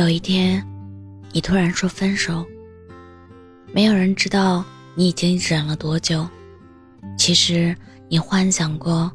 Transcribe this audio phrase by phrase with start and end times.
[0.00, 0.66] 有一天，
[1.30, 2.46] 你突然说分手，
[3.70, 6.26] 没有人知道你已经忍了多久。
[7.18, 7.76] 其实
[8.08, 9.12] 你幻想过，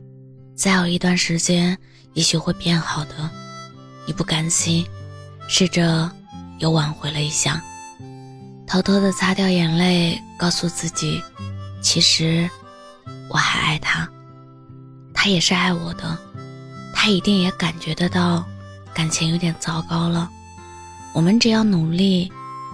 [0.55, 1.75] 再有一段时间，
[2.13, 3.27] 也许会变好的。
[4.05, 4.85] 你不甘心，
[5.49, 6.07] 试着
[6.59, 7.59] 又挽回了一下，
[8.67, 11.19] 偷偷的擦掉眼泪，告诉自己，
[11.81, 12.47] 其实
[13.27, 14.07] 我还爱他，
[15.15, 16.15] 他也是爱我的，
[16.93, 18.45] 他一定也感觉得到
[18.93, 20.29] 感情有点糟糕了。
[21.15, 22.29] 我们只要努力，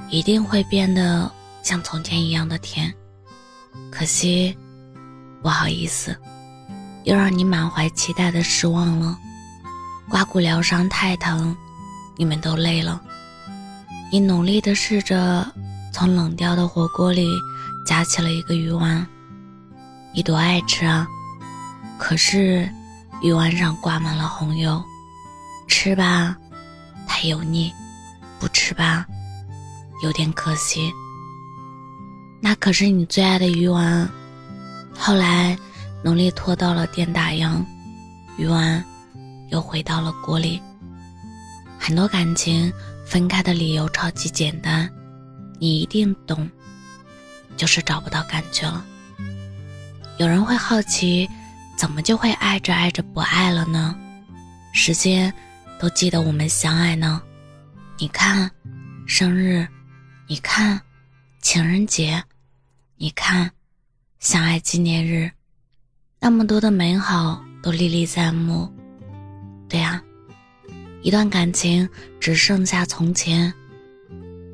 [0.09, 1.31] 一定会变得
[1.61, 2.91] 像从前一样的甜。
[3.91, 4.57] 可惜，
[5.43, 6.17] 不好意思，
[7.03, 9.15] 又让你满怀期待的失望了。
[10.09, 11.55] 刮骨疗伤太疼，
[12.17, 12.99] 你们都累了。
[14.11, 15.45] 你努力的试着
[15.93, 17.29] 从冷掉的火锅里
[17.85, 19.05] 夹起了一个鱼丸，
[20.15, 21.07] 你多爱吃啊！
[21.99, 22.67] 可是
[23.21, 24.83] 鱼丸上挂满了红油，
[25.67, 26.35] 吃吧，
[27.05, 27.71] 太油腻。
[28.71, 29.05] 是吧，
[30.01, 30.89] 有点可惜。
[32.39, 34.09] 那可是你最爱的鱼丸，
[34.97, 35.57] 后来
[36.01, 37.61] 努力拖到了电打烊，
[38.37, 38.81] 鱼丸
[39.49, 40.61] 又回到了锅里。
[41.77, 42.71] 很多感情
[43.05, 44.89] 分开的理由超级简单，
[45.59, 46.49] 你一定懂，
[47.57, 48.85] 就是找不到感觉了。
[50.17, 51.29] 有人会好奇，
[51.77, 53.93] 怎么就会爱着爱着不爱了呢？
[54.71, 55.33] 时间
[55.77, 57.21] 都记得我们相爱呢。
[57.99, 58.49] 你看，
[59.13, 59.67] 生日，
[60.25, 60.79] 你看，
[61.41, 62.23] 情人节，
[62.95, 63.51] 你看，
[64.19, 65.29] 相爱纪念日，
[66.17, 68.71] 那么多的美好都历历在目。
[69.67, 70.01] 对呀，
[71.01, 71.87] 一段感情
[72.21, 73.53] 只剩下从前，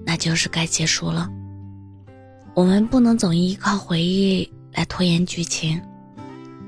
[0.04, 1.30] 那就是该结束了。
[2.56, 5.80] 我们不能总依靠回忆来拖延剧情。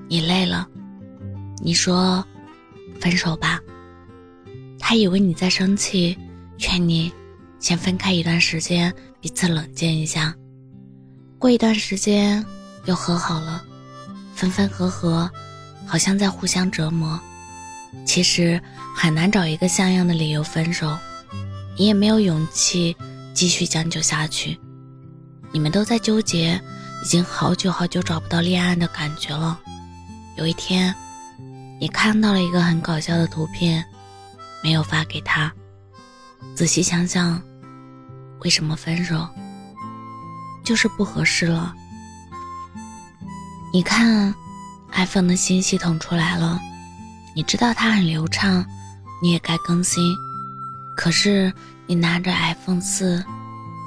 [0.07, 0.69] 你累了，
[1.57, 2.23] 你说，
[3.01, 3.59] 分手吧。
[4.77, 6.15] 他以为你在生气。
[6.61, 7.09] 劝你
[7.59, 10.33] 先分开一段时间，彼此冷静一下。
[11.37, 12.43] 过一段时间
[12.85, 13.63] 又和好了，
[14.33, 15.29] 分分合合，
[15.85, 17.19] 好像在互相折磨。
[18.05, 18.61] 其实
[18.95, 20.97] 很难找一个像样的理由分手，
[21.77, 22.95] 你也没有勇气
[23.33, 24.59] 继续将就下去。
[25.51, 26.61] 你们都在纠结，
[27.03, 29.59] 已经好久好久找不到恋爱的感觉了。
[30.37, 30.93] 有一天，
[31.79, 33.83] 你看到了一个很搞笑的图片，
[34.63, 35.51] 没有发给他。
[36.55, 37.41] 仔细想想，
[38.41, 39.27] 为什么分手？
[40.63, 41.73] 就是不合适了。
[43.73, 44.33] 你看
[44.93, 46.59] ，iPhone 的新系统出来了，
[47.35, 48.65] 你知道它很流畅，
[49.21, 50.15] 你也该更新。
[50.95, 51.51] 可是
[51.87, 53.23] 你拿着 iPhone 四，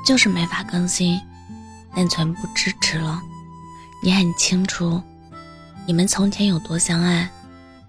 [0.06, 1.20] 就是没法更新，
[1.94, 3.20] 内存不支持了。
[4.02, 5.00] 你很清楚，
[5.86, 7.30] 你们从前有多相爱，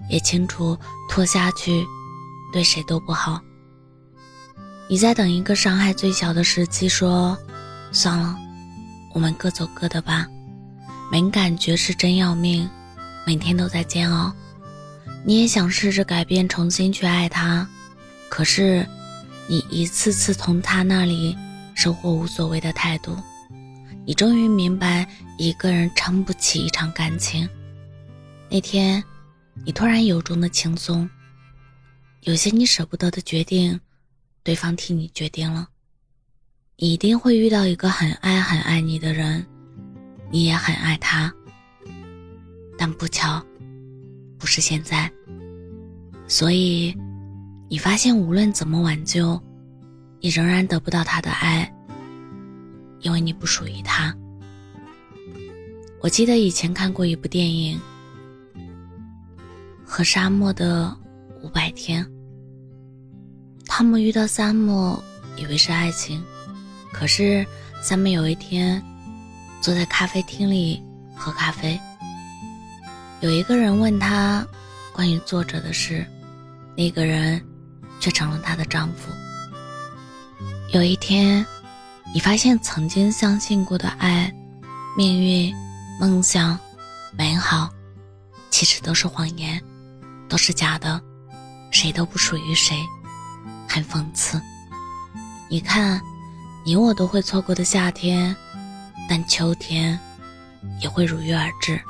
[0.10, 0.78] 也清楚
[1.10, 1.86] 拖下去
[2.52, 3.42] 对谁都不好。
[4.90, 7.38] 你在等一个伤害最小的时机，说
[7.92, 8.38] ：“算了，
[9.14, 10.28] 我们各走各的吧。”
[11.12, 12.68] 没感觉是真要命，
[13.26, 14.34] 每天都在煎熬。
[15.24, 17.68] 你也想试着改变，重新去爱他，
[18.30, 18.88] 可是
[19.48, 21.38] 你一次次从他那里
[21.76, 23.16] 收获无所谓的态度。
[24.06, 25.08] 你终于明白，
[25.38, 27.48] 一个人撑不起一场感情。
[28.50, 29.04] 那天，
[29.64, 31.10] 你突然由衷的轻松，
[32.22, 33.80] 有些你舍不得的决定。
[34.44, 35.70] 对方替你决定了，
[36.78, 39.46] 你一定会遇到一个很爱很爱你的人，
[40.30, 41.34] 你也很爱他。
[42.78, 43.42] 但不巧，
[44.38, 45.10] 不是现在。
[46.28, 46.94] 所以，
[47.70, 49.42] 你发现无论怎么挽救，
[50.20, 51.74] 你仍然得不到他的爱，
[53.00, 54.14] 因为你不属于他。
[56.02, 57.80] 我记得以前看过一部电影
[59.86, 60.94] 《和沙漠的
[61.42, 62.04] 五百天》。
[63.76, 65.02] 汤姆遇到萨姆，
[65.36, 66.24] 以为是爱情，
[66.92, 67.44] 可是
[67.82, 68.80] 萨姆有一天
[69.64, 70.80] 坐在咖啡厅里
[71.16, 71.82] 喝咖啡，
[73.22, 74.46] 有一个人问他
[74.94, 76.06] 关于作者的事，
[76.78, 77.44] 那个人
[78.00, 79.12] 却成了她的丈夫。
[80.72, 81.44] 有一天，
[82.14, 84.32] 你发现曾经相信过的爱、
[84.96, 85.52] 命运、
[86.00, 86.60] 梦想、
[87.18, 87.68] 美好，
[88.52, 89.60] 其实都是谎言，
[90.30, 91.02] 都是假的，
[91.72, 92.78] 谁都不属于谁。
[93.74, 94.40] 很讽刺。
[95.50, 96.00] 你看，
[96.64, 98.36] 你我都会错过的夏天，
[99.10, 100.00] 但秋天
[100.80, 101.82] 也会如约而至。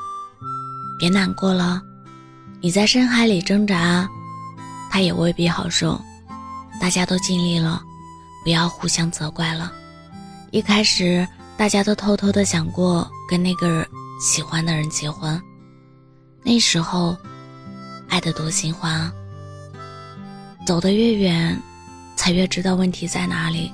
[0.97, 1.81] 别难过了，
[2.61, 4.07] 你在深海里挣扎，
[4.89, 5.99] 他也未必好受。
[6.79, 7.83] 大家都尽力了，
[8.45, 9.69] 不要互相责怪了。
[10.51, 11.27] 一开始，
[11.57, 13.85] 大家都偷偷的想过跟那个
[14.21, 15.37] 喜欢的人结婚，
[16.43, 17.17] 那时候，
[18.07, 19.11] 爱的多心慌。
[20.65, 21.61] 走得越远。
[22.15, 23.71] 才越知道问题在哪里。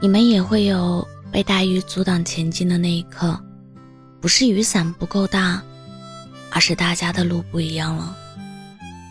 [0.00, 3.38] 你们也会有被大雨阻挡前进的那一刻，
[4.20, 5.62] 不是雨伞不够大，
[6.50, 8.16] 而是大家的路不一样了。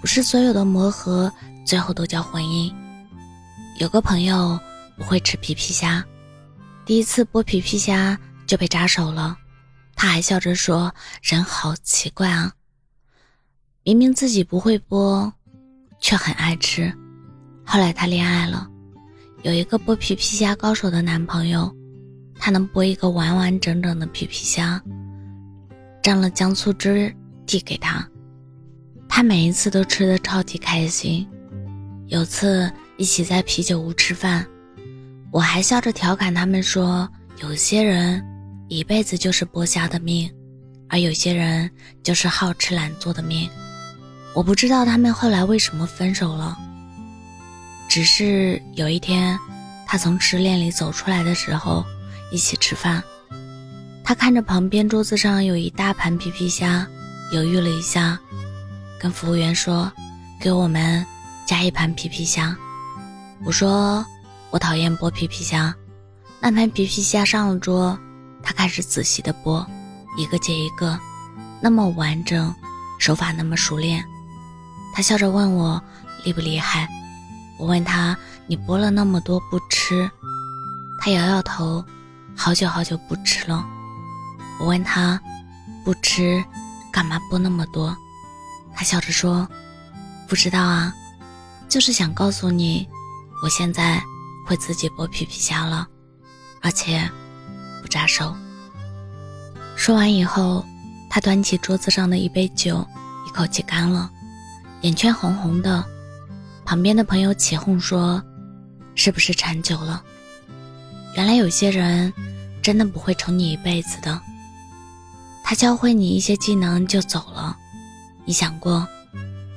[0.02, 1.32] 不是所有的磨合
[1.66, 2.74] 最后都叫婚姻。
[3.78, 4.60] 有个朋友
[4.98, 6.04] 不会吃皮皮虾，
[6.86, 8.18] 第一次剥皮皮虾
[8.48, 9.38] 就被扎手了，
[9.96, 12.54] 他还笑着说：“人好奇怪啊。”
[13.84, 15.32] 明明自己不会剥，
[16.00, 16.94] 却很爱吃。
[17.72, 18.68] 后来她恋爱了，
[19.44, 21.72] 有一个剥皮皮虾高手的男朋友，
[22.40, 24.82] 他能剥一个完完整整的皮皮虾，
[26.02, 28.04] 蘸了姜醋汁递给她。
[29.08, 31.28] 他每一次都吃得超级开心。
[32.08, 34.44] 有次一起在啤酒屋吃饭，
[35.32, 37.08] 我还笑着调侃他们说
[37.40, 38.20] ：“有些人
[38.68, 40.28] 一辈子就是剥虾的命，
[40.88, 41.70] 而有些人
[42.02, 43.48] 就是好吃懒做的命。”
[44.34, 46.58] 我不知道他们后来为什么分手了。
[47.90, 49.38] 只是有一天，
[49.88, 51.84] 他从失恋里走出来的时候，
[52.32, 53.04] 一起吃饭，
[54.04, 56.88] 他看着旁边桌子上有一大盘皮皮虾，
[57.34, 58.20] 犹豫了一下，
[59.00, 59.92] 跟服务员说
[60.40, 61.04] ：“给我们
[61.48, 62.56] 加一盘皮皮虾。”
[63.44, 64.06] 我说
[64.52, 65.76] ：“我讨厌剥皮皮虾。”
[66.40, 67.98] 那盘皮皮虾上了桌，
[68.44, 69.66] 他开始仔细的剥，
[70.16, 70.98] 一个接一个，
[71.60, 72.54] 那么完整，
[73.00, 74.06] 手法那么熟练。
[74.94, 75.82] 他笑着问我
[76.24, 76.88] 厉不厉害，
[77.60, 78.18] 我问他
[78.48, 80.10] 你剥了那么多不吃，
[81.00, 81.84] 他摇摇头，
[82.36, 83.66] 好久好久不吃了。
[84.60, 85.22] 我问他
[85.84, 86.44] 不吃，
[86.92, 87.96] 干嘛剥那么多？
[88.74, 89.48] 他笑着说
[90.28, 90.94] 不知道啊，
[91.68, 92.88] 就是想告诉你，
[93.44, 94.02] 我现在
[94.48, 95.86] 会自己剥皮皮虾了，
[96.62, 97.10] 而且
[97.82, 98.34] 不扎手。
[99.76, 100.66] 说完以后，
[101.10, 102.88] 他端起桌子上的一杯酒，
[103.28, 104.10] 一口气干了。
[104.82, 105.84] 眼圈红红的，
[106.70, 108.24] 旁边的朋友起哄说
[108.94, 110.04] ：“是不是馋酒了？”
[111.18, 112.14] 原来有些人
[112.62, 114.22] 真的不会宠你一辈子的，
[115.44, 117.58] 他教会你一些技能就走了。
[118.24, 118.88] 你想过，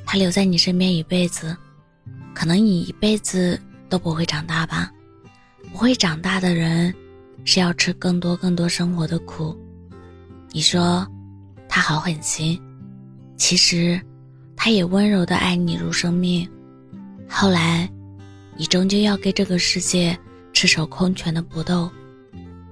[0.06, 1.54] 他留在你身边一辈子，
[2.32, 3.60] 可能你一辈子
[3.90, 4.90] 都不会长大吧？
[5.70, 6.94] 不会长大的人
[7.44, 9.54] 是要吃更多更多生活的苦。
[10.50, 11.06] 你说
[11.68, 12.58] 他好狠心，
[13.36, 14.00] 其实。
[14.56, 16.48] 他也温柔的爱你如生命，
[17.34, 17.90] 后来，
[18.56, 20.16] 你终究要跟这个世界
[20.52, 21.90] 赤手空拳的搏斗，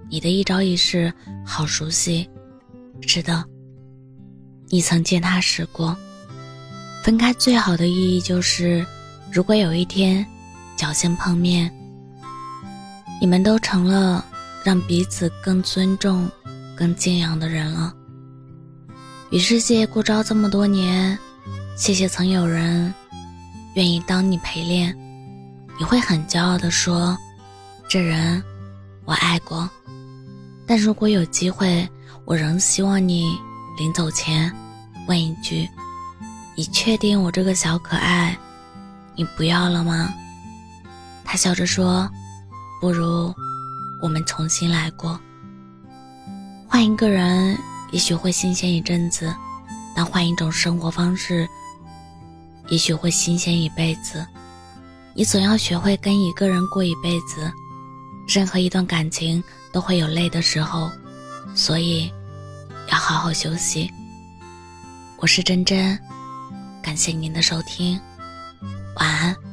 [0.09, 1.13] 你的一招一式
[1.45, 2.29] 好熟悉，
[3.01, 3.45] 是的，
[4.69, 5.97] 你曾见他时过。
[7.03, 8.87] 分开最好的意义就是，
[9.33, 10.25] 如果有一天
[10.77, 11.69] 侥幸碰面，
[13.21, 14.25] 你们都成了
[14.63, 16.31] 让彼此更尊重、
[16.77, 17.93] 更敬仰的人了。
[19.31, 21.19] 与世界过招这么多年。
[21.77, 22.93] 谢谢曾有人
[23.75, 24.97] 愿意当你陪练，
[25.79, 27.17] 你会很骄傲地说
[27.89, 28.43] ：“这人
[29.05, 29.69] 我爱过。”
[30.67, 31.89] 但如果有机会，
[32.25, 33.39] 我仍希望你
[33.79, 34.53] 临走前
[35.07, 35.69] 问一句
[36.57, 38.37] ：“你确定我这个小可爱
[39.15, 40.13] 你不要了吗？”
[41.25, 42.11] 他笑着说
[42.81, 43.33] ：“不如
[44.03, 45.19] 我们重新来过，
[46.69, 47.57] 换一个人，
[47.93, 49.33] 也许会新鲜一阵子，
[49.95, 51.49] 但换一种生活方式。”
[52.71, 54.25] 也许会新鲜一辈子，
[55.13, 57.53] 你总要学会跟一个人过一辈子。
[58.29, 60.89] 任何一段感情都会有累的时候，
[61.55, 62.11] 所以
[62.89, 63.91] 要好好休息。
[65.19, 65.99] 我是真真，
[66.81, 68.01] 感谢您的收听，
[68.97, 69.50] 晚安。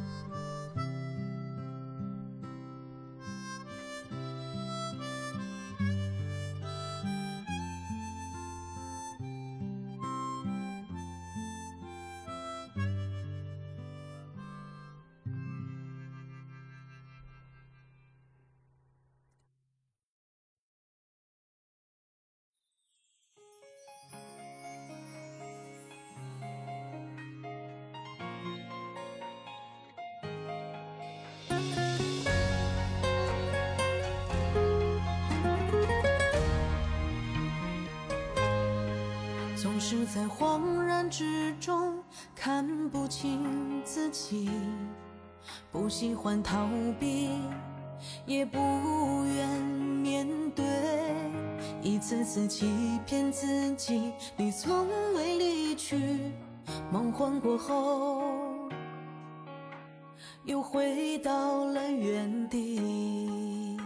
[39.78, 42.02] 总是在恍然之中
[42.34, 44.50] 看不清自己，
[45.70, 46.66] 不喜欢逃
[46.98, 47.30] 避，
[48.26, 48.58] 也不
[49.36, 49.48] 愿
[50.02, 50.64] 面对，
[51.80, 56.32] 一次次欺骗自己，你从未离去。
[56.90, 58.68] 梦幻过后，
[60.42, 63.78] 又回到了原地，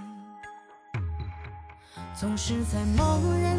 [2.19, 3.52] 总是在茫然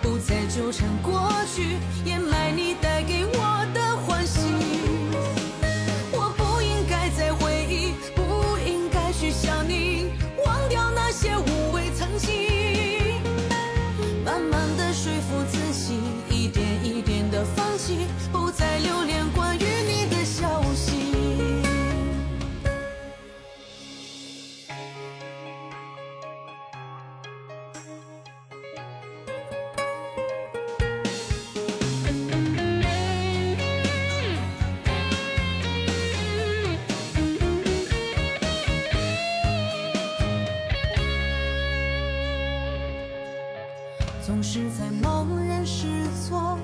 [0.00, 4.40] 不再纠缠过去，掩埋你带给我的欢喜。
[6.12, 10.12] 我不应该再回忆，不应该去想你。
[10.44, 12.30] 忘掉那些无谓曾经，
[14.24, 15.61] 慢慢的说服自己。
[44.24, 45.86] 总是在茫然失
[46.28, 46.56] 措，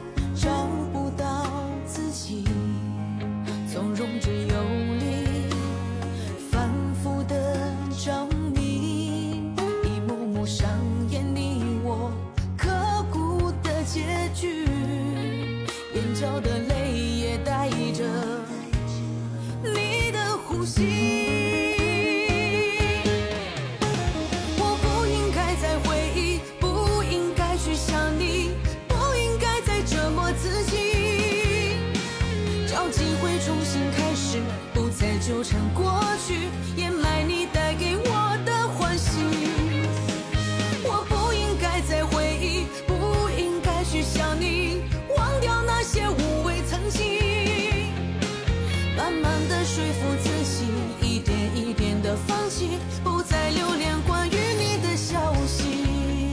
[49.69, 50.65] 说服自己，
[51.07, 56.33] 一点一点的放弃，不再留恋关于你的消息。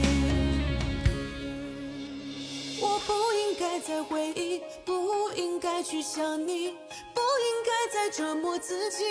[2.80, 6.70] 我不应该再回忆，不应该去想你，
[7.12, 9.04] 不应该再折磨自己。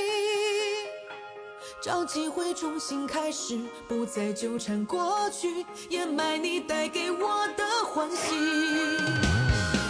[1.84, 7.64] 找机会重新开始，不再纠缠过去，掩埋你带给我的
[7.94, 8.34] 欢喜。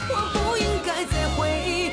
[0.09, 1.84] 我不应该再回忆，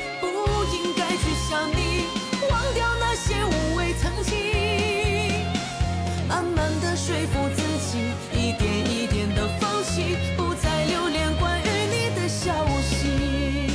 [7.05, 7.99] 说服自己，
[8.31, 13.67] 一点一点的放弃，不再留恋关于你的消息。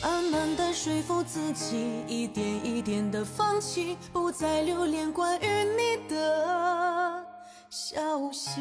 [0.00, 7.24] 慢慢的说服自己，一点一点的放弃，不再留恋关于你的
[7.68, 8.60] 消息。